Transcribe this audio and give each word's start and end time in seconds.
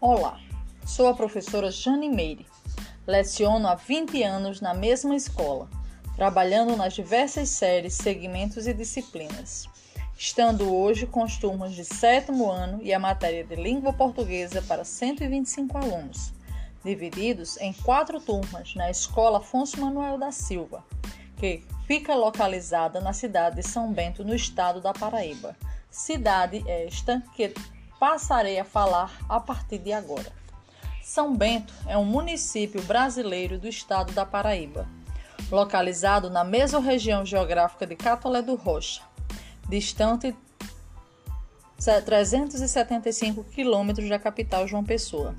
Olá, 0.00 0.38
sou 0.86 1.08
a 1.08 1.14
professora 1.14 1.72
Jane 1.72 2.08
Meire. 2.08 2.46
Leciono 3.04 3.66
há 3.66 3.74
20 3.74 4.22
anos 4.22 4.60
na 4.60 4.72
mesma 4.72 5.16
escola, 5.16 5.68
trabalhando 6.14 6.76
nas 6.76 6.94
diversas 6.94 7.48
séries, 7.48 7.94
segmentos 7.94 8.68
e 8.68 8.72
disciplinas, 8.72 9.68
estando 10.16 10.72
hoje 10.72 11.04
com 11.04 11.24
as 11.24 11.36
turmas 11.36 11.74
de 11.74 11.84
sétimo 11.84 12.48
ano 12.48 12.78
e 12.80 12.94
a 12.94 12.98
matéria 13.00 13.42
de 13.42 13.56
língua 13.56 13.92
portuguesa 13.92 14.62
para 14.62 14.84
125 14.84 15.76
alunos, 15.76 16.32
divididos 16.84 17.56
em 17.56 17.72
quatro 17.72 18.20
turmas 18.20 18.76
na 18.76 18.88
Escola 18.88 19.38
Afonso 19.38 19.80
Manuel 19.80 20.16
da 20.16 20.30
Silva, 20.30 20.84
que 21.36 21.64
fica 21.88 22.14
localizada 22.14 23.00
na 23.00 23.12
cidade 23.12 23.56
de 23.56 23.64
São 23.64 23.92
Bento, 23.92 24.24
no 24.24 24.36
estado 24.36 24.80
da 24.80 24.92
Paraíba. 24.92 25.56
Cidade 25.90 26.62
esta 26.68 27.20
que 27.34 27.52
passarei 27.98 28.58
a 28.58 28.64
falar 28.64 29.12
a 29.28 29.40
partir 29.40 29.78
de 29.78 29.92
agora. 29.92 30.32
São 31.02 31.36
Bento 31.36 31.72
é 31.86 31.96
um 31.96 32.04
município 32.04 32.82
brasileiro 32.82 33.58
do 33.58 33.66
estado 33.66 34.12
da 34.12 34.26
Paraíba, 34.26 34.86
localizado 35.50 36.28
na 36.30 36.44
mesma 36.44 36.80
região 36.80 37.24
geográfica 37.24 37.86
de 37.86 37.96
Catolé 37.96 38.42
do 38.42 38.54
Rocha, 38.54 39.02
distante 39.68 40.34
375 42.04 43.44
quilômetros 43.44 44.08
da 44.08 44.18
capital 44.18 44.66
João 44.66 44.84
Pessoa. 44.84 45.34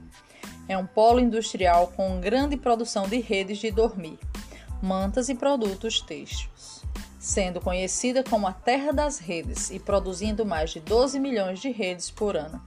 É 0.67 0.77
um 0.77 0.85
polo 0.85 1.19
industrial 1.19 1.87
com 1.95 2.19
grande 2.19 2.55
produção 2.57 3.07
de 3.07 3.19
redes 3.19 3.59
de 3.59 3.71
dormir, 3.71 4.19
mantas 4.81 5.29
e 5.29 5.35
produtos 5.35 6.01
têxteis 6.01 6.78
sendo 7.19 7.59
conhecida 7.59 8.23
como 8.23 8.47
a 8.47 8.53
Terra 8.53 8.93
das 8.93 9.19
Redes 9.19 9.69
e 9.69 9.77
produzindo 9.77 10.45
mais 10.45 10.69
de 10.71 10.79
12 10.79 11.19
milhões 11.19 11.59
de 11.59 11.69
redes 11.69 12.09
por 12.09 12.37
ano. 12.37 12.63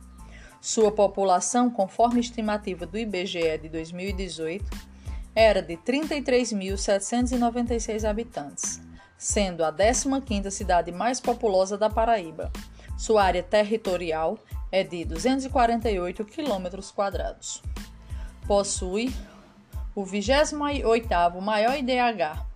Sua 0.60 0.92
população, 0.92 1.70
conforme 1.70 2.20
estimativa 2.20 2.84
do 2.86 2.98
IBGE 2.98 3.56
de 3.58 3.70
2018, 3.70 4.64
era 5.34 5.62
de 5.62 5.78
33.796 5.78 8.06
habitantes, 8.08 8.80
sendo 9.16 9.64
a 9.64 9.72
15ª 9.72 10.50
cidade 10.50 10.92
mais 10.92 11.18
populosa 11.18 11.78
da 11.78 11.88
Paraíba. 11.88 12.52
Sua 12.98 13.24
área 13.24 13.42
territorial 13.42 14.38
é 14.70 14.84
de 14.84 15.06
248 15.06 16.26
quilômetros 16.26 16.90
quadrados. 16.92 17.62
Possui 18.46 19.10
o 19.94 20.04
28º 20.04 21.40
maior 21.40 21.74
IDH, 21.76 22.51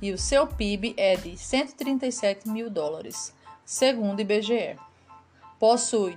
e 0.00 0.12
o 0.12 0.18
seu 0.18 0.46
PIB 0.46 0.94
é 0.96 1.16
de 1.16 1.36
137 1.36 2.48
mil 2.48 2.70
dólares, 2.70 3.34
segundo 3.64 4.18
o 4.18 4.22
IBGE. 4.22 4.76
Possui 5.58 6.16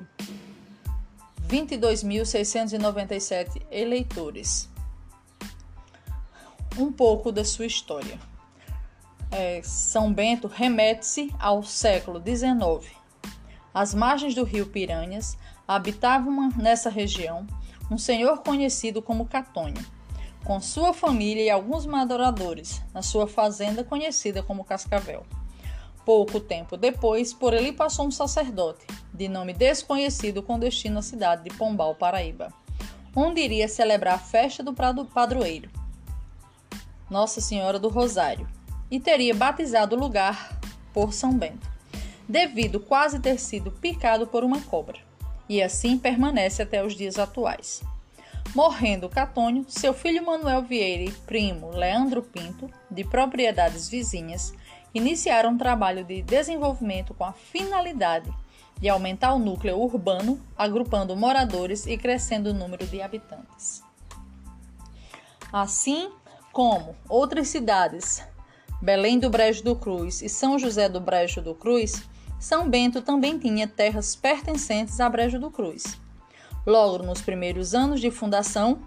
22.697 1.48 3.64
eleitores. 3.72 4.70
Um 6.78 6.92
pouco 6.92 7.32
da 7.32 7.44
sua 7.44 7.66
história. 7.66 8.20
É, 9.32 9.64
São 9.64 10.14
Bento 10.14 10.48
remete-se 10.48 11.34
ao 11.40 11.64
século 11.64 12.22
XIX. 12.22 12.92
Às 13.74 13.94
margens 13.94 14.36
do 14.36 14.44
rio 14.44 14.68
Piranhas, 14.68 15.38
habitava 15.68 16.30
uma, 16.30 16.50
nessa 16.50 16.90
região 16.90 17.48
um 17.90 17.98
senhor 17.98 18.40
conhecido 18.40 19.02
como 19.02 19.26
Catônio 19.26 19.86
com 20.44 20.60
sua 20.60 20.94
família 20.94 21.44
e 21.44 21.50
alguns 21.50 21.86
madoradores, 21.86 22.82
na 22.94 23.02
sua 23.02 23.28
fazenda 23.28 23.84
conhecida 23.84 24.42
como 24.42 24.64
Cascavel. 24.64 25.26
Pouco 26.06 26.40
tempo 26.40 26.76
depois, 26.76 27.34
por 27.34 27.54
ali 27.54 27.72
passou 27.72 28.08
um 28.08 28.12
sacerdote, 28.12 28.86
de 29.14 29.28
nome 29.28 29.54
desconhecido 29.54 30.42
com 30.42 30.58
destino 30.58 31.00
à 31.00 31.02
cidade 31.02 31.44
de 31.44 31.56
Pombal, 31.56 31.94
Paraíba, 31.94 32.52
onde 33.16 33.42
iria 33.42 33.68
celebrar 33.68 34.16
a 34.16 34.20
festa 34.20 34.64
do 34.64 34.74
padroeiro, 34.74 35.70
Nossa 37.10 37.40
Senhora 37.40 37.78
do 37.78 37.88
Rosário, 37.88 38.48
e 38.90 39.00
teria 39.00 39.36
batizado 39.36 39.96
o 39.96 40.00
lugar 40.00 40.60
por 40.92 41.14
São 41.14 41.34
Bento, 41.34 41.70
devido 42.28 42.80
quase 42.80 43.20
ter 43.20 43.40
sido 43.40 43.72
picado 43.72 44.26
por 44.26 44.44
uma 44.44 44.60
cobra, 44.62 45.00
e 45.48 45.62
assim 45.62 45.98
permanece 45.98 46.64
até 46.64 46.84
os 46.84 46.96
dias 46.96 47.20
atuais. 47.20 47.84
Morrendo 48.54 49.08
Catônio, 49.08 49.64
seu 49.70 49.94
filho 49.94 50.26
Manuel 50.26 50.62
Vieira 50.62 51.04
e 51.04 51.12
primo 51.26 51.72
Leandro 51.72 52.22
Pinto, 52.22 52.70
de 52.90 53.02
propriedades 53.06 53.88
vizinhas, 53.88 54.54
iniciaram 54.94 55.52
um 55.52 55.58
trabalho 55.58 56.04
de 56.04 56.22
desenvolvimento 56.22 57.14
com 57.14 57.24
a 57.24 57.32
finalidade 57.32 58.30
de 58.78 58.90
aumentar 58.90 59.34
o 59.34 59.40
núcleo 59.40 59.80
urbano, 59.80 60.38
agrupando 60.58 61.16
moradores 61.16 61.86
e 61.86 61.98
crescendo 61.98 62.50
o 62.50 62.54
número 62.54 62.86
de 62.86 63.02
habitantes. 63.02 63.82
Assim 65.54 66.12
como 66.52 66.94
outras 67.08 67.48
cidades, 67.48 68.22
Belém 68.82 69.18
do 69.18 69.30
Brejo 69.30 69.64
do 69.64 69.78
Cruz 69.78 70.22
e 70.22 70.28
São 70.28 70.60
José 70.60 70.90
do 70.90 71.00
Brejo 71.00 71.42
do 71.42 71.56
Cruz, 71.56 72.04
São 72.38 72.70
Bento 72.70 73.02
também 73.02 73.40
tinha 73.40 73.66
terras 73.66 74.14
pertencentes 74.14 75.00
a 75.00 75.08
Brejo 75.08 75.40
do 75.40 75.50
Cruz. 75.50 76.02
Logo 76.66 77.04
nos 77.04 77.22
primeiros 77.22 77.74
anos 77.74 78.00
de 78.00 78.12
fundação, 78.12 78.80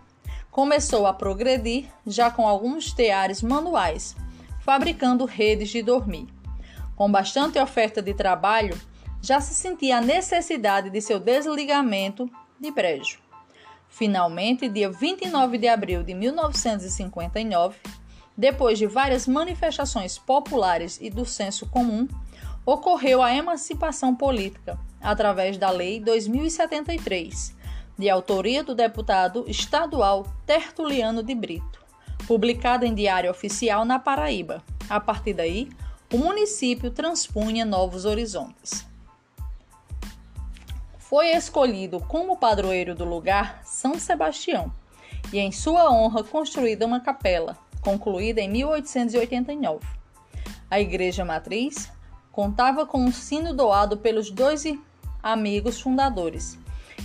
começou 0.50 1.06
a 1.06 1.12
progredir 1.12 1.86
já 2.06 2.30
com 2.30 2.46
alguns 2.46 2.92
teares 2.92 3.42
manuais, 3.42 4.14
fabricando 4.60 5.24
redes 5.24 5.70
de 5.70 5.82
dormir. 5.82 6.28
Com 6.94 7.10
bastante 7.10 7.58
oferta 7.58 8.00
de 8.00 8.14
trabalho, 8.14 8.80
já 9.20 9.40
se 9.40 9.54
sentia 9.54 9.98
a 9.98 10.00
necessidade 10.00 10.90
de 10.90 11.00
seu 11.00 11.18
desligamento 11.18 12.30
de 12.60 12.70
brejo. 12.70 13.18
Finalmente, 13.88 14.68
dia 14.68 14.90
29 14.90 15.58
de 15.58 15.66
abril 15.66 16.02
de 16.04 16.14
1959, 16.14 17.76
depois 18.36 18.78
de 18.78 18.86
várias 18.86 19.26
manifestações 19.26 20.18
populares 20.18 20.98
e 21.00 21.10
do 21.10 21.24
senso 21.24 21.66
comum, 21.66 22.06
ocorreu 22.64 23.22
a 23.22 23.34
emancipação 23.34 24.14
política 24.14 24.78
através 25.00 25.58
da 25.58 25.70
Lei 25.70 26.00
2073, 26.00 27.54
de 27.98 28.10
autoria 28.10 28.62
do 28.62 28.74
deputado 28.74 29.44
estadual 29.48 30.26
Tertuliano 30.46 31.22
de 31.22 31.34
Brito, 31.34 31.80
publicada 32.26 32.86
em 32.86 32.94
Diário 32.94 33.30
Oficial 33.30 33.84
na 33.84 33.98
Paraíba. 33.98 34.62
A 34.88 34.98
partir 35.00 35.34
daí, 35.34 35.68
o 36.12 36.18
município 36.18 36.90
transpunha 36.90 37.64
novos 37.64 38.04
horizontes. 38.04 38.86
Foi 40.98 41.28
escolhido 41.28 42.00
como 42.00 42.36
padroeiro 42.36 42.94
do 42.94 43.04
lugar 43.04 43.60
São 43.64 43.98
Sebastião 43.98 44.72
e, 45.32 45.38
em 45.38 45.52
sua 45.52 45.90
honra, 45.90 46.24
construída 46.24 46.86
uma 46.86 47.00
capela, 47.00 47.56
concluída 47.80 48.40
em 48.40 48.48
1889. 48.48 49.86
A 50.70 50.80
igreja 50.80 51.24
matriz 51.24 51.90
contava 52.32 52.84
com 52.84 52.98
um 52.98 53.12
sino 53.12 53.54
doado 53.54 53.96
pelos 53.96 54.30
dois 54.30 54.64
amigos 55.22 55.80
fundadores, 55.80 56.58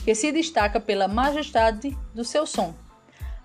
que 0.04 0.16
se 0.16 0.32
destaca 0.32 0.80
pela 0.80 1.08
majestade 1.08 1.98
do 2.14 2.24
seu 2.24 2.46
som. 2.46 2.74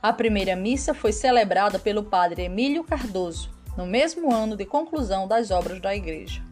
A 0.02 0.12
primeira 0.12 0.54
missa 0.54 0.92
foi 0.92 1.12
celebrada 1.12 1.78
pelo 1.78 2.04
padre 2.04 2.42
Emílio 2.42 2.84
Cardoso, 2.84 3.50
no 3.76 3.86
mesmo 3.86 4.32
ano 4.32 4.56
de 4.56 4.64
conclusão 4.64 5.26
das 5.26 5.50
obras 5.50 5.80
da 5.80 5.94
igreja. 5.94 6.42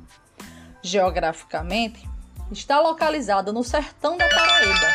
Geograficamente, 0.82 2.08
está 2.50 2.80
localizada 2.80 3.52
no 3.52 3.62
sertão 3.62 4.16
da 4.16 4.28
Paraíba, 4.28 4.88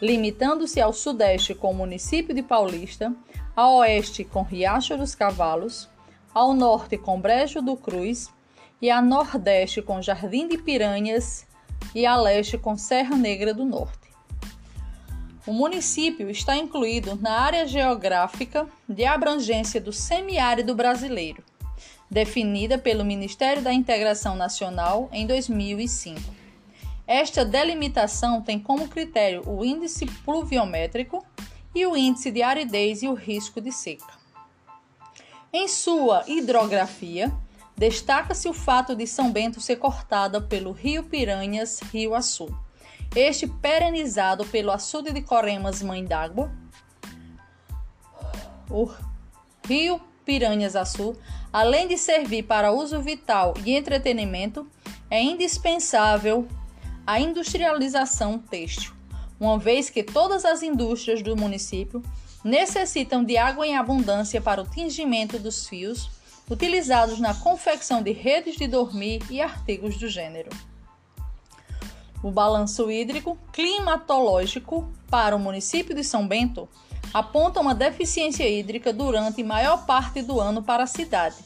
limitando-se 0.00 0.80
ao 0.80 0.92
sudeste 0.92 1.54
com 1.54 1.70
o 1.70 1.74
município 1.74 2.34
de 2.34 2.42
Paulista, 2.42 3.12
a 3.54 3.68
oeste 3.70 4.24
com 4.24 4.42
Riacho 4.42 4.96
dos 4.96 5.14
Cavalos, 5.14 5.88
ao 6.32 6.54
norte 6.54 6.96
com 6.96 7.20
Brejo 7.20 7.60
do 7.60 7.76
Cruz 7.76 8.32
e 8.80 8.90
a 8.90 9.02
nordeste 9.02 9.82
com 9.82 10.00
Jardim 10.00 10.46
de 10.46 10.56
Piranhas 10.58 11.46
e 11.94 12.06
a 12.06 12.16
leste 12.16 12.56
com 12.56 12.76
Serra 12.76 13.16
Negra 13.16 13.52
do 13.52 13.64
Norte. 13.64 14.07
O 15.48 15.52
município 15.54 16.28
está 16.28 16.58
incluído 16.58 17.16
na 17.16 17.40
área 17.40 17.66
geográfica 17.66 18.68
de 18.86 19.06
abrangência 19.06 19.80
do 19.80 19.94
semiárido 19.94 20.74
brasileiro, 20.74 21.42
definida 22.10 22.76
pelo 22.76 23.02
Ministério 23.02 23.62
da 23.62 23.72
Integração 23.72 24.36
Nacional 24.36 25.08
em 25.10 25.26
2005. 25.26 26.20
Esta 27.06 27.46
delimitação 27.46 28.42
tem 28.42 28.58
como 28.58 28.88
critério 28.88 29.42
o 29.46 29.64
índice 29.64 30.04
pluviométrico 30.22 31.24
e 31.74 31.86
o 31.86 31.96
índice 31.96 32.30
de 32.30 32.42
aridez 32.42 33.02
e 33.02 33.08
o 33.08 33.14
risco 33.14 33.58
de 33.58 33.72
seca. 33.72 34.18
Em 35.50 35.66
sua 35.66 36.24
hidrografia, 36.26 37.32
destaca-se 37.74 38.50
o 38.50 38.52
fato 38.52 38.94
de 38.94 39.06
São 39.06 39.32
Bento 39.32 39.62
ser 39.62 39.76
cortada 39.76 40.42
pelo 40.42 40.72
Rio 40.72 41.04
Piranhas, 41.04 41.80
Rio 41.90 42.14
Açu 42.14 42.54
este 43.14 43.46
perenizado 43.46 44.44
pelo 44.46 44.70
açude 44.70 45.12
de 45.12 45.22
Coremas 45.22 45.82
Mãe 45.82 46.04
d'Água, 46.04 46.52
o 48.70 48.90
rio 49.66 50.00
Piranhas 50.24 50.76
Açu, 50.76 51.16
além 51.52 51.88
de 51.88 51.96
servir 51.96 52.42
para 52.42 52.70
uso 52.70 53.00
vital 53.00 53.54
e 53.64 53.74
entretenimento, 53.74 54.68
é 55.10 55.22
indispensável 55.22 56.46
a 57.06 57.18
industrialização 57.18 58.38
têxtil, 58.38 58.92
uma 59.40 59.58
vez 59.58 59.88
que 59.88 60.02
todas 60.02 60.44
as 60.44 60.62
indústrias 60.62 61.22
do 61.22 61.34
município 61.34 62.02
necessitam 62.44 63.24
de 63.24 63.38
água 63.38 63.66
em 63.66 63.76
abundância 63.76 64.40
para 64.40 64.62
o 64.62 64.68
tingimento 64.68 65.38
dos 65.38 65.66
fios 65.66 66.10
utilizados 66.50 67.18
na 67.18 67.34
confecção 67.34 68.02
de 68.02 68.12
redes 68.12 68.56
de 68.56 68.66
dormir 68.66 69.22
e 69.30 69.40
artigos 69.40 69.96
do 69.96 70.08
gênero. 70.08 70.50
O 72.22 72.30
balanço 72.30 72.90
hídrico 72.90 73.38
climatológico 73.52 74.90
para 75.08 75.36
o 75.36 75.38
município 75.38 75.94
de 75.94 76.02
São 76.02 76.26
Bento 76.26 76.68
aponta 77.14 77.60
uma 77.60 77.74
deficiência 77.74 78.48
hídrica 78.48 78.92
durante 78.92 79.42
maior 79.42 79.86
parte 79.86 80.20
do 80.22 80.40
ano 80.40 80.62
para 80.62 80.82
a 80.82 80.86
cidade. 80.86 81.36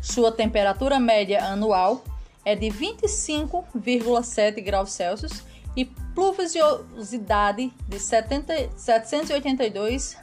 Sua 0.00 0.32
temperatura 0.32 0.98
média 0.98 1.44
anual 1.44 2.02
é 2.44 2.56
de 2.56 2.66
25,7 2.66 4.62
graus 4.62 4.90
Celsius 4.90 5.44
e 5.76 5.84
pluviosidade 5.84 7.72
de 7.88 7.98
70, 7.98 8.70
782 8.76 10.16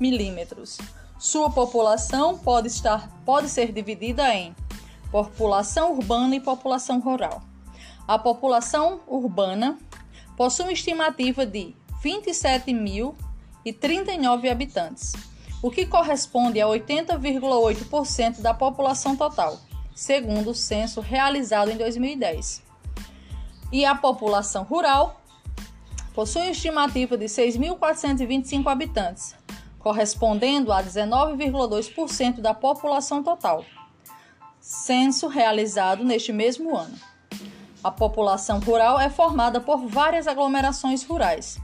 milímetros. 0.00 0.78
Sua 1.18 1.50
população 1.50 2.36
pode, 2.38 2.68
estar, 2.68 3.08
pode 3.24 3.48
ser 3.48 3.72
dividida 3.72 4.34
em 4.34 4.54
população 5.10 5.92
urbana 5.92 6.36
e 6.36 6.40
população 6.40 7.00
rural. 7.00 7.42
A 8.08 8.18
população 8.18 9.00
urbana 9.06 9.78
possui 10.36 10.64
uma 10.64 10.72
estimativa 10.72 11.46
de 11.46 11.76
27.039 12.02 14.50
habitantes, 14.50 15.12
o 15.62 15.70
que 15.70 15.86
corresponde 15.86 16.60
a 16.60 16.66
80,8% 16.66 18.40
da 18.40 18.52
população 18.54 19.14
total, 19.14 19.60
segundo 19.94 20.50
o 20.50 20.54
censo 20.54 21.00
realizado 21.00 21.70
em 21.70 21.76
2010 21.76 22.66
e 23.72 23.84
a 23.84 23.94
população 23.94 24.64
rural 24.64 25.20
possui 26.14 26.42
uma 26.42 26.50
estimativa 26.50 27.16
de 27.16 27.26
6.425 27.26 28.66
habitantes, 28.66 29.34
correspondendo 29.78 30.72
a 30.72 30.82
19,2% 30.82 32.40
da 32.40 32.54
população 32.54 33.22
total. 33.22 33.64
Censo 34.60 35.28
realizado 35.28 36.04
neste 36.04 36.32
mesmo 36.32 36.76
ano. 36.76 36.98
A 37.82 37.90
população 37.90 38.58
rural 38.58 38.98
é 38.98 39.08
formada 39.08 39.60
por 39.60 39.86
várias 39.86 40.26
aglomerações 40.26 41.04
rurais. 41.04 41.58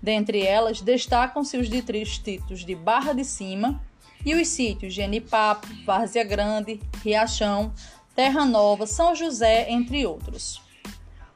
Dentre 0.00 0.40
elas, 0.40 0.80
destacam-se 0.80 1.56
os 1.56 1.68
distritos 1.68 2.64
de 2.64 2.74
Barra 2.74 3.12
de 3.12 3.24
Cima 3.24 3.80
e 4.24 4.34
os 4.34 4.48
sítios 4.48 4.94
Genipapo, 4.94 5.66
Várzea 5.84 6.22
Grande, 6.22 6.80
Riachão, 7.02 7.72
Terra 8.14 8.44
Nova, 8.44 8.86
São 8.86 9.14
José, 9.14 9.70
entre 9.70 10.06
outros. 10.06 10.62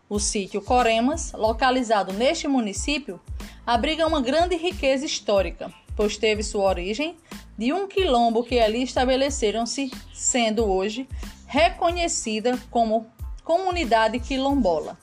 O 0.09 0.19
sítio 0.19 0.62
Coremas, 0.62 1.33
localizado 1.33 2.12
neste 2.12 2.47
município, 2.47 3.21
abriga 3.67 4.06
uma 4.06 4.21
grande 4.21 4.56
riqueza 4.56 5.05
histórica, 5.05 5.73
pois 5.97 6.17
teve 6.17 6.43
sua 6.43 6.65
origem 6.65 7.17
de 7.59 7.73
um 7.73 7.87
quilombo 7.87 8.43
que 8.43 8.59
ali 8.59 8.83
estabeleceram-se, 8.83 9.91
sendo 10.15 10.65
hoje 10.65 11.09
reconhecida 11.47 12.59
como 12.71 13.06
comunidade 13.50 14.20
quilombola. 14.20 14.97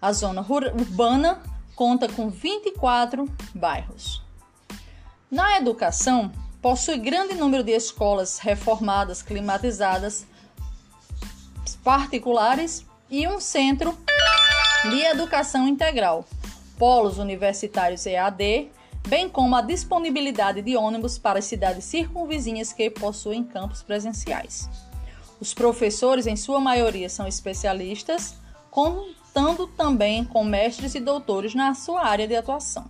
A 0.00 0.10
zona 0.10 0.40
urbana 0.40 1.42
conta 1.76 2.08
com 2.08 2.30
24 2.30 3.30
bairros. 3.54 4.22
Na 5.30 5.58
educação, 5.58 6.32
possui 6.62 6.96
grande 6.96 7.34
número 7.34 7.62
de 7.62 7.72
escolas 7.72 8.38
reformadas, 8.38 9.20
climatizadas, 9.20 10.26
particulares 11.84 12.86
e 13.10 13.28
um 13.28 13.38
centro 13.38 13.94
de 14.88 15.02
educação 15.02 15.68
integral, 15.68 16.24
polos 16.78 17.18
universitários 17.18 18.06
EAD, 18.06 18.70
bem 19.06 19.28
como 19.28 19.56
a 19.56 19.60
disponibilidade 19.60 20.62
de 20.62 20.74
ônibus 20.74 21.18
para 21.18 21.38
as 21.38 21.44
cidades 21.44 21.84
circunvizinhas 21.84 22.72
que 22.72 22.88
possuem 22.88 23.44
campos 23.44 23.82
presenciais. 23.82 24.70
Os 25.40 25.52
professores, 25.52 26.26
em 26.26 26.36
sua 26.36 26.60
maioria, 26.60 27.08
são 27.08 27.26
especialistas, 27.26 28.34
contando 28.70 29.66
também 29.66 30.24
com 30.24 30.44
mestres 30.44 30.94
e 30.94 31.00
doutores 31.00 31.54
na 31.54 31.74
sua 31.74 32.04
área 32.04 32.26
de 32.26 32.34
atuação. 32.34 32.86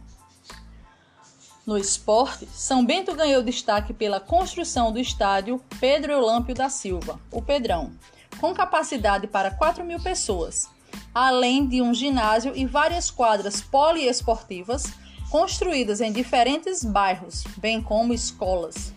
No 1.67 1.79
esporte, 1.79 2.47
São 2.53 2.85
Bento 2.85 3.15
ganhou 3.15 3.43
destaque 3.43 3.95
pela 3.95 4.21
construção 4.21 4.93
do 4.93 4.99
estádio 4.99 5.61
Pedro 5.81 6.13
Eulâmpio 6.13 6.55
da 6.55 6.69
Silva, 6.69 7.19
o 7.31 7.41
Pedrão, 7.41 7.93
com 8.39 8.53
capacidade 8.55 9.27
para 9.27 9.51
4 9.51 9.85
mil 9.85 9.99
pessoas, 9.99 10.69
além 11.15 11.67
de 11.67 11.81
um 11.81 11.95
ginásio 11.95 12.53
e 12.55 12.67
várias 12.67 13.11
quadras 13.11 13.63
poliesportivas 13.63 14.93
construídas 15.31 16.01
em 16.01 16.13
diferentes 16.13 16.85
bairros, 16.85 17.45
bem 17.57 17.83
como 17.83 18.15
escolas, 18.15 18.94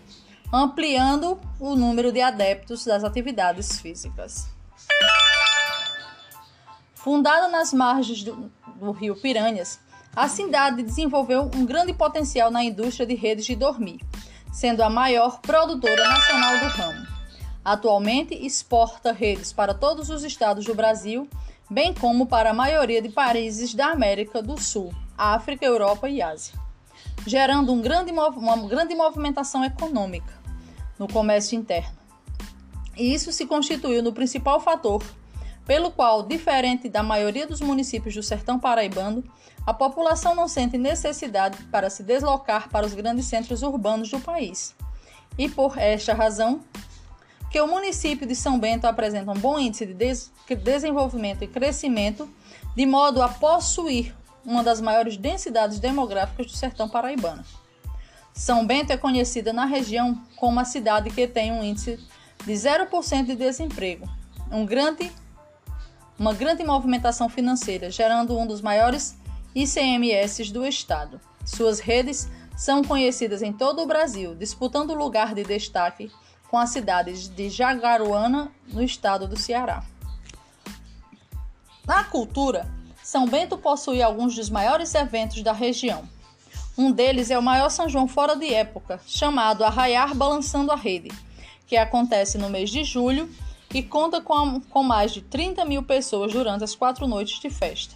ampliando 0.52 1.40
o 1.60 1.76
número 1.76 2.12
de 2.12 2.22
adeptos 2.22 2.86
das 2.86 3.04
atividades 3.04 3.80
físicas. 3.80 4.48
Fundada 6.96 7.48
nas 7.48 7.74
margens 7.74 8.24
do, 8.24 8.52
do 8.76 8.92
rio 8.92 9.16
Piranhas, 9.16 9.80
a 10.16 10.28
cidade 10.28 10.84
desenvolveu 10.84 11.50
um 11.56 11.66
grande 11.66 11.94
potencial 11.94 12.50
na 12.50 12.64
indústria 12.64 13.06
de 13.06 13.16
redes 13.16 13.46
de 13.46 13.56
dormir, 13.56 14.00
sendo 14.52 14.82
a 14.82 14.90
maior 14.90 15.40
produtora 15.42 16.08
nacional 16.08 16.60
do 16.60 16.68
ramo. 16.68 17.08
Atualmente 17.64 18.34
exporta 18.34 19.12
redes 19.12 19.52
para 19.52 19.74
todos 19.74 20.10
os 20.10 20.24
estados 20.24 20.66
do 20.66 20.74
Brasil 20.74 21.30
bem 21.70 21.94
como 21.94 22.26
para 22.26 22.52
a 22.52 22.54
maioria 22.54 23.02
de 23.02 23.10
países 23.10 23.74
da 23.74 23.88
América 23.88 24.42
do 24.42 24.60
Sul, 24.60 24.94
África, 25.18 25.66
Europa 25.66 26.10
e 26.10 26.22
Ásia, 26.22 26.54
gerando 27.26 27.74
um 27.74 27.82
grande, 27.82 28.12
uma 28.12 28.68
grande 28.68 28.96
movimentação 28.96 29.64
econômica 29.66 30.37
no 30.98 31.08
comércio 31.08 31.58
interno. 31.58 31.98
E 32.96 33.14
isso 33.14 33.32
se 33.32 33.46
constituiu 33.46 34.02
no 34.02 34.14
principal 34.14 34.60
fator 34.60 35.04
pelo 35.68 35.92
qual, 35.92 36.24
diferente 36.24 36.88
da 36.88 37.04
maioria 37.04 37.46
dos 37.46 37.60
municípios 37.60 38.16
do 38.16 38.24
sertão 38.24 38.58
paraibano, 38.58 39.22
a 39.66 39.74
população 39.74 40.34
não 40.34 40.48
sente 40.48 40.78
necessidade 40.78 41.62
para 41.66 41.90
se 41.90 42.02
deslocar 42.02 42.70
para 42.70 42.86
os 42.86 42.94
grandes 42.94 43.26
centros 43.26 43.62
urbanos 43.62 44.10
do 44.10 44.20
país. 44.20 44.74
E 45.38 45.50
por 45.50 45.78
esta 45.78 46.14
razão, 46.14 46.62
que 47.52 47.60
o 47.60 47.68
município 47.68 48.26
de 48.26 48.34
São 48.34 48.58
Bento 48.58 48.86
apresenta 48.86 49.32
um 49.32 49.36
bom 49.36 49.60
índice 49.60 49.86
de 49.86 49.94
des 49.94 50.32
desenvolvimento 50.64 51.44
e 51.44 51.48
crescimento, 51.48 52.30
de 52.74 52.86
modo 52.86 53.22
a 53.22 53.28
possuir 53.28 54.16
uma 54.46 54.64
das 54.64 54.80
maiores 54.80 55.18
densidades 55.18 55.80
demográficas 55.80 56.46
do 56.46 56.54
sertão 56.54 56.88
paraibano. 56.88 57.44
São 58.38 58.68
Bento 58.68 58.92
é 58.92 58.98
conhecida 58.98 59.52
na 59.52 59.66
região 59.66 60.22
como 60.36 60.60
a 60.60 60.64
cidade 60.64 61.10
que 61.10 61.28
tem 61.28 61.52
um 61.52 61.64
índice 61.64 62.00
de 62.46 62.54
0% 62.54 63.26
de 63.26 63.36
desemprego, 63.36 64.08
um 64.52 64.64
grande, 64.64 65.12
uma 66.20 66.36
grande 66.36 66.64
movimentação 66.64 67.28
financeira, 67.28 67.90
gerando 67.90 68.38
um 68.38 68.46
dos 68.46 68.62
maiores 68.62 69.18
ICMS 69.56 70.54
do 70.54 70.64
estado. 70.64 71.20
Suas 71.44 71.80
redes 71.80 72.30
são 72.56 72.84
conhecidas 72.84 73.42
em 73.42 73.52
todo 73.52 73.82
o 73.82 73.88
Brasil, 73.88 74.36
disputando 74.36 74.94
lugar 74.94 75.34
de 75.34 75.44
destaque 75.44 76.12
com 76.48 76.60
a 76.60 76.68
cidade 76.68 77.30
de 77.30 77.50
Jaguaruana, 77.50 78.52
no 78.68 78.84
estado 78.84 79.28
do 79.28 79.36
Ceará. 79.36 79.84
Na 81.88 82.04
cultura, 82.04 82.72
São 83.04 83.26
Bento 83.28 83.58
possui 83.58 84.00
alguns 84.00 84.36
dos 84.36 84.48
maiores 84.48 84.94
eventos 84.94 85.42
da 85.42 85.54
região. 85.54 86.08
Um 86.78 86.92
deles 86.92 87.32
é 87.32 87.40
o 87.40 87.42
maior 87.42 87.70
São 87.70 87.90
João 87.90 88.08
fora 88.08 88.36
de 88.36 88.54
época, 88.54 89.02
chamado 89.08 89.64
Arraiar 89.64 90.14
Balançando 90.14 90.72
a 90.72 90.76
Rede, 90.76 91.10
que 91.66 91.76
acontece 91.76 92.38
no 92.38 92.52
mês 92.52 92.70
de 92.70 92.84
julho 92.84 93.28
e 93.74 93.82
conta 93.82 94.22
com, 94.22 94.62
com 94.62 94.84
mais 94.84 95.12
de 95.12 95.24
30 95.24 95.66
mil 95.66 95.82
pessoas 95.82 96.32
durante 96.32 96.64
as 96.64 96.76
quatro 96.76 97.08
noites 97.08 97.40
de 97.40 97.50
festa. 97.50 97.96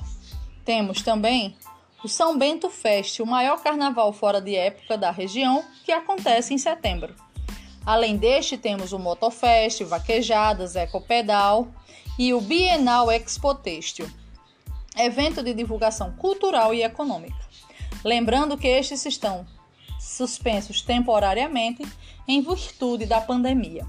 Temos 0.66 1.04
também 1.04 1.56
o 2.04 2.08
São 2.08 2.36
Bento 2.36 2.72
Fest, 2.72 3.20
o 3.20 3.26
maior 3.26 3.62
carnaval 3.62 4.12
fora 4.12 4.42
de 4.42 4.56
época 4.56 4.98
da 4.98 5.12
região, 5.12 5.64
que 5.86 5.92
acontece 5.92 6.52
em 6.52 6.58
setembro. 6.58 7.14
Além 7.86 8.18
deste, 8.18 8.58
temos 8.58 8.94
o 8.94 9.00
Motofest, 9.00 9.84
Vaquejadas, 9.84 10.76
Ecopedal 10.76 11.68
e 12.18 12.34
o 12.34 12.42
Bienal 12.42 13.12
Expo 13.12 13.54
Têxtil, 13.54 14.10
evento 14.98 15.44
de 15.44 15.54
divulgação 15.54 16.14
cultural 16.14 16.74
e 16.74 16.82
econômica. 16.82 17.51
Lembrando 18.04 18.58
que 18.58 18.68
estes 18.68 19.06
estão 19.06 19.46
suspensos 20.00 20.82
temporariamente 20.82 21.84
em 22.28 22.42
virtude 22.42 23.06
da 23.06 23.22
pandemia. 23.22 23.86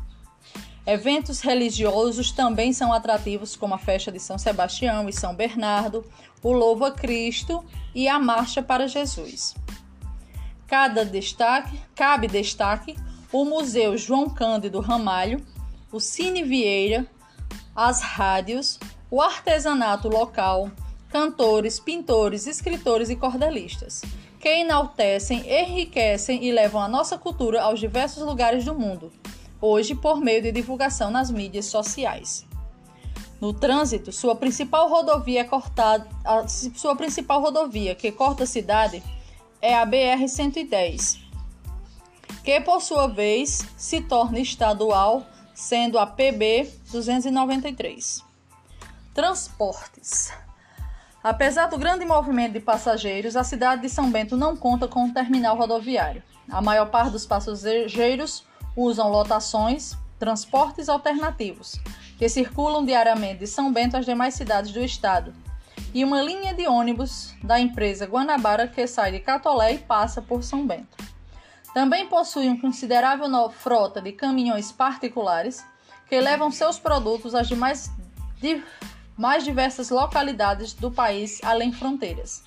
Eventos 0.84 1.40
religiosos 1.40 2.32
também 2.32 2.72
são 2.72 2.92
atrativos, 2.92 3.54
como 3.54 3.74
a 3.74 3.78
festa 3.78 4.10
de 4.10 4.18
São 4.18 4.36
Sebastião 4.36 5.08
e 5.08 5.12
São 5.12 5.34
Bernardo, 5.34 6.04
o 6.42 6.52
Louva 6.52 6.90
Cristo 6.90 7.64
e 7.94 8.08
a 8.08 8.18
Marcha 8.18 8.60
para 8.60 8.88
Jesus. 8.88 9.54
Cada 10.66 11.04
destaque, 11.04 11.78
cabe 11.94 12.26
destaque 12.26 12.96
o 13.32 13.44
Museu 13.44 13.96
João 13.96 14.28
Cândido 14.28 14.80
Ramalho, 14.80 15.44
o 15.90 16.00
Cine 16.00 16.42
Vieira, 16.42 17.06
as 17.74 18.02
rádios, 18.02 18.78
o 19.10 19.22
artesanato 19.22 20.08
local, 20.08 20.70
cantores, 21.12 21.78
pintores, 21.78 22.46
escritores 22.46 23.10
e 23.10 23.16
cordelistas, 23.16 24.00
que 24.40 24.48
enaltecem, 24.48 25.44
enriquecem 25.46 26.42
e 26.42 26.50
levam 26.50 26.80
a 26.80 26.88
nossa 26.88 27.18
cultura 27.18 27.62
aos 27.62 27.78
diversos 27.78 28.22
lugares 28.22 28.64
do 28.64 28.74
mundo, 28.74 29.12
hoje 29.60 29.94
por 29.94 30.18
meio 30.22 30.40
de 30.40 30.50
divulgação 30.50 31.10
nas 31.10 31.30
mídias 31.30 31.66
sociais. 31.66 32.46
No 33.38 33.52
trânsito, 33.52 34.10
sua 34.10 34.34
principal 34.34 34.88
rodovia 34.88 35.42
é 35.42 35.44
cortada, 35.44 36.08
a, 36.24 36.48
sua 36.48 36.96
principal 36.96 37.42
rodovia 37.42 37.94
que 37.94 38.10
corta 38.10 38.44
a 38.44 38.46
cidade 38.46 39.02
é 39.60 39.74
a 39.74 39.86
BR-110, 39.86 41.18
que 42.42 42.58
por 42.62 42.80
sua 42.80 43.06
vez 43.06 43.66
se 43.76 44.00
torna 44.00 44.40
estadual, 44.40 45.26
sendo 45.54 45.98
a 45.98 46.06
PB 46.06 46.70
293. 46.90 48.24
Transportes. 49.12 50.32
Apesar 51.22 51.66
do 51.66 51.78
grande 51.78 52.04
movimento 52.04 52.54
de 52.54 52.60
passageiros, 52.60 53.36
a 53.36 53.44
cidade 53.44 53.82
de 53.82 53.88
São 53.88 54.10
Bento 54.10 54.36
não 54.36 54.56
conta 54.56 54.88
com 54.88 55.04
um 55.04 55.12
terminal 55.12 55.56
rodoviário. 55.56 56.22
A 56.50 56.60
maior 56.60 56.90
parte 56.90 57.12
dos 57.12 57.24
passageiros 57.24 58.44
usam 58.76 59.08
lotações, 59.08 59.96
transportes 60.18 60.88
alternativos, 60.88 61.80
que 62.18 62.28
circulam 62.28 62.84
diariamente 62.84 63.38
de 63.40 63.46
São 63.46 63.72
Bento 63.72 63.96
às 63.96 64.04
demais 64.04 64.34
cidades 64.34 64.72
do 64.72 64.80
estado, 64.80 65.32
e 65.94 66.04
uma 66.04 66.20
linha 66.20 66.54
de 66.54 66.66
ônibus 66.66 67.32
da 67.42 67.60
empresa 67.60 68.06
Guanabara 68.06 68.66
que 68.66 68.84
sai 68.86 69.12
de 69.12 69.20
Catolé 69.20 69.74
e 69.74 69.78
passa 69.78 70.20
por 70.20 70.42
São 70.42 70.66
Bento. 70.66 70.96
Também 71.72 72.06
possui 72.06 72.48
uma 72.48 72.60
considerável 72.60 73.28
frota 73.50 74.00
de 74.00 74.10
caminhões 74.12 74.72
particulares 74.72 75.64
que 76.08 76.20
levam 76.20 76.50
seus 76.50 76.78
produtos 76.78 77.34
às 77.34 77.46
demais 77.46 77.90
mais 79.22 79.44
diversas 79.44 79.88
localidades 79.88 80.74
do 80.74 80.90
país 80.90 81.38
além 81.44 81.70
fronteiras, 81.70 82.42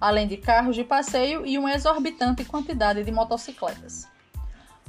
além 0.00 0.26
de 0.26 0.36
carros 0.36 0.74
de 0.74 0.82
passeio 0.82 1.46
e 1.46 1.56
uma 1.56 1.72
exorbitante 1.72 2.44
quantidade 2.44 3.04
de 3.04 3.12
motocicletas. 3.12 4.08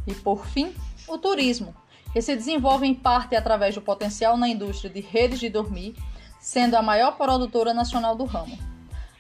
E 0.08 0.16
por 0.16 0.48
fim, 0.48 0.74
o 1.08 1.16
turismo, 1.16 1.76
que 2.12 2.24
se 2.24 2.36
desenvolve 2.36 2.88
em 2.88 2.96
parte 2.96 3.36
através 3.36 3.76
do 3.76 3.84
potencial 3.84 4.36
na 4.36 4.50
indústria 4.50 4.90
de 4.90 5.00
redes 5.00 5.40
de 5.40 5.48
dormir, 5.48 5.96
sendo 6.40 6.74
a 6.74 6.82
maior 6.82 7.16
produtora 7.18 7.72
nacional 7.72 8.16
do 8.16 8.26
ramo. 8.26 8.58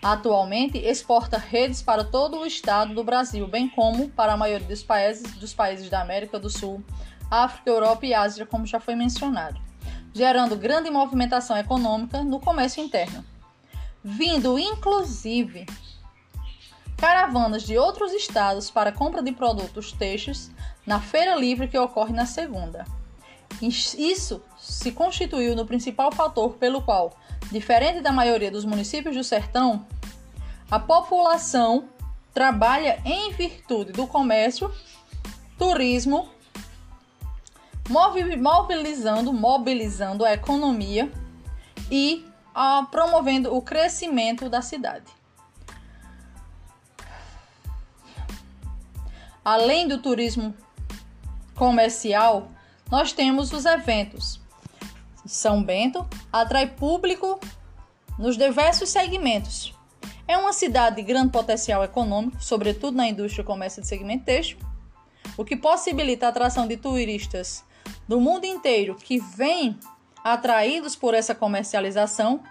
Atualmente 0.01 0.79
exporta 0.79 1.37
redes 1.37 1.83
para 1.83 2.03
todo 2.03 2.39
o 2.39 2.47
estado 2.47 2.95
do 2.95 3.03
Brasil, 3.03 3.47
bem 3.47 3.69
como 3.69 4.09
para 4.09 4.33
a 4.33 4.37
maioria 4.37 4.67
dos 4.67 4.81
países, 4.81 5.33
dos 5.33 5.53
países 5.53 5.87
da 5.87 6.01
América 6.01 6.39
do 6.39 6.49
Sul, 6.49 6.83
África, 7.29 7.69
Europa 7.69 8.07
e 8.07 8.15
Ásia, 8.15 8.43
como 8.43 8.65
já 8.65 8.79
foi 8.79 8.95
mencionado, 8.95 9.66
gerando 10.17 10.55
grande 10.55 10.89
movimentação 10.89 11.55
econômica 11.55 12.23
no 12.23 12.39
comércio 12.39 12.83
interno, 12.83 13.23
vindo 14.03 14.57
inclusive 14.57 15.67
caravanas 16.97 17.61
de 17.61 17.77
outros 17.77 18.11
estados 18.11 18.71
para 18.71 18.91
compra 18.91 19.21
de 19.21 19.31
produtos 19.31 19.91
textos 19.91 20.49
na 20.87 20.99
Feira 20.99 21.35
Livre 21.35 21.67
que 21.67 21.77
ocorre 21.77 22.13
na 22.13 22.25
segunda. 22.25 22.83
Isso 23.61 24.41
se 24.57 24.91
constituiu 24.91 25.55
no 25.55 25.67
principal 25.67 26.11
fator 26.11 26.55
pelo 26.55 26.81
qual, 26.81 27.15
diferente 27.51 28.01
da 28.01 28.11
maioria 28.11 28.49
dos 28.49 28.65
municípios 28.65 29.15
do 29.15 29.23
sertão, 29.23 29.85
a 30.71 30.79
população 30.79 31.89
trabalha 32.33 32.99
em 33.05 33.31
virtude 33.33 33.91
do 33.91 34.07
comércio, 34.07 34.73
turismo, 35.59 36.27
mobilizando, 37.89 39.31
mobilizando 39.31 40.25
a 40.25 40.33
economia 40.33 41.11
e 41.89 42.25
a, 42.53 42.87
promovendo 42.89 43.55
o 43.55 43.61
crescimento 43.61 44.49
da 44.49 44.61
cidade. 44.61 45.05
Além 49.43 49.87
do 49.87 49.99
turismo 49.99 50.53
comercial, 51.55 52.49
nós 52.91 53.13
temos 53.13 53.53
os 53.53 53.65
eventos. 53.65 54.41
São 55.25 55.63
Bento 55.63 56.05
atrai 56.31 56.67
público 56.67 57.39
nos 58.17 58.37
diversos 58.37 58.89
segmentos. 58.89 59.73
É 60.27 60.37
uma 60.37 60.51
cidade 60.51 60.97
de 60.97 61.03
grande 61.03 61.31
potencial 61.31 61.83
econômico, 61.83 62.43
sobretudo 62.43 62.97
na 62.97 63.07
indústria 63.07 63.41
e 63.41 63.45
comércio 63.45 63.81
de 63.81 63.87
segmento 63.87 64.25
têxtil, 64.25 64.57
o 65.37 65.45
que 65.45 65.55
possibilita 65.55 66.25
a 66.25 66.29
atração 66.29 66.67
de 66.67 66.75
turistas 66.75 67.63
do 68.07 68.19
mundo 68.19 68.45
inteiro 68.45 68.95
que 68.95 69.19
vêm 69.19 69.77
atraídos 70.23 70.95
por 70.95 71.13
essa 71.13 71.35
comercialização, 71.35 72.41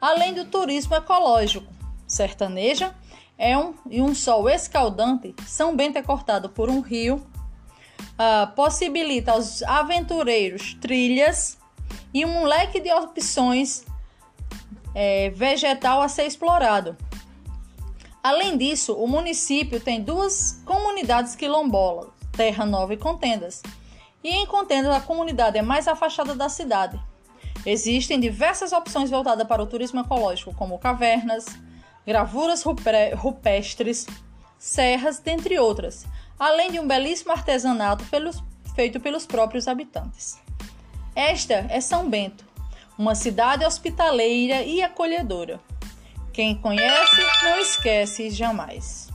além 0.00 0.34
do 0.34 0.44
turismo 0.44 0.94
ecológico. 0.94 1.72
Sertaneja 2.06 2.94
é 3.36 3.56
um, 3.56 3.74
e 3.90 4.00
um 4.00 4.14
sol 4.14 4.48
escaldante, 4.48 5.34
São 5.46 5.76
Bento 5.76 5.98
é 5.98 6.02
cortado 6.02 6.48
por 6.48 6.70
um 6.70 6.80
rio 6.80 7.24
uh, 8.16 8.52
possibilita 8.54 9.32
aos 9.32 9.62
aventureiros 9.62 10.74
trilhas 10.74 11.58
e 12.12 12.24
um 12.24 12.44
leque 12.44 12.80
de 12.80 12.92
opções 12.92 13.84
é, 14.94 15.30
vegetal 15.30 16.00
a 16.00 16.08
ser 16.08 16.26
explorado. 16.26 16.96
Além 18.22 18.56
disso, 18.56 18.94
o 18.94 19.06
município 19.06 19.78
tem 19.78 20.02
duas 20.02 20.60
comunidades 20.64 21.36
quilombolas, 21.36 22.08
Terra 22.32 22.64
Nova 22.64 22.94
e 22.94 22.96
Contendas. 22.96 23.62
E 24.26 24.30
em 24.30 24.44
Contendas, 24.44 24.92
a 24.92 25.00
comunidade 25.00 25.56
é 25.56 25.62
mais 25.62 25.86
afastada 25.86 26.34
da 26.34 26.48
cidade. 26.48 27.00
Existem 27.64 28.18
diversas 28.18 28.72
opções 28.72 29.08
voltadas 29.08 29.46
para 29.46 29.62
o 29.62 29.66
turismo 29.66 30.00
ecológico, 30.00 30.52
como 30.52 30.80
cavernas, 30.80 31.46
gravuras 32.04 32.64
rupestres, 33.14 34.04
serras, 34.58 35.20
dentre 35.20 35.60
outras, 35.60 36.04
além 36.40 36.72
de 36.72 36.80
um 36.80 36.88
belíssimo 36.88 37.30
artesanato 37.30 38.04
pelos, 38.06 38.42
feito 38.74 38.98
pelos 38.98 39.24
próprios 39.24 39.68
habitantes. 39.68 40.42
Esta 41.14 41.64
é 41.68 41.80
São 41.80 42.10
Bento, 42.10 42.44
uma 42.98 43.14
cidade 43.14 43.64
hospitaleira 43.64 44.62
e 44.62 44.82
acolhedora. 44.82 45.60
Quem 46.32 46.56
conhece 46.56 47.22
não 47.44 47.60
esquece 47.60 48.28
jamais. 48.30 49.06